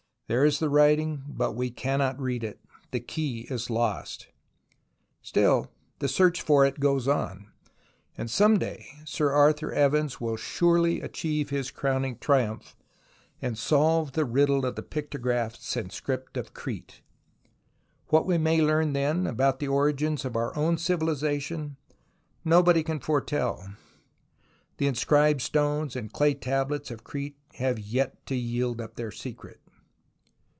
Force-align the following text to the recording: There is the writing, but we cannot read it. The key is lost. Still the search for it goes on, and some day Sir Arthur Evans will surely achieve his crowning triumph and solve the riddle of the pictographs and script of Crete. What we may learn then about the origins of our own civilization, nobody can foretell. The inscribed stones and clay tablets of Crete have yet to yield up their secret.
There 0.27 0.45
is 0.45 0.59
the 0.59 0.69
writing, 0.69 1.25
but 1.27 1.57
we 1.57 1.71
cannot 1.71 2.17
read 2.17 2.41
it. 2.45 2.61
The 2.91 3.01
key 3.01 3.47
is 3.49 3.69
lost. 3.69 4.27
Still 5.21 5.69
the 5.99 6.07
search 6.07 6.41
for 6.41 6.65
it 6.65 6.79
goes 6.79 7.05
on, 7.05 7.51
and 8.17 8.31
some 8.31 8.57
day 8.57 8.85
Sir 9.03 9.33
Arthur 9.33 9.73
Evans 9.73 10.21
will 10.21 10.37
surely 10.37 11.01
achieve 11.01 11.49
his 11.49 11.69
crowning 11.69 12.17
triumph 12.17 12.77
and 13.41 13.57
solve 13.57 14.13
the 14.13 14.23
riddle 14.23 14.65
of 14.65 14.77
the 14.77 14.83
pictographs 14.83 15.75
and 15.75 15.91
script 15.91 16.37
of 16.37 16.53
Crete. 16.53 17.01
What 18.07 18.25
we 18.25 18.37
may 18.37 18.61
learn 18.61 18.93
then 18.93 19.27
about 19.27 19.59
the 19.59 19.67
origins 19.67 20.23
of 20.23 20.37
our 20.37 20.55
own 20.55 20.77
civilization, 20.77 21.75
nobody 22.45 22.83
can 22.83 23.01
foretell. 23.01 23.67
The 24.77 24.87
inscribed 24.87 25.41
stones 25.41 25.93
and 25.97 26.09
clay 26.13 26.35
tablets 26.35 26.89
of 26.89 27.03
Crete 27.03 27.37
have 27.55 27.77
yet 27.79 28.25
to 28.27 28.35
yield 28.35 28.79
up 28.79 28.95
their 28.95 29.11
secret. 29.11 29.57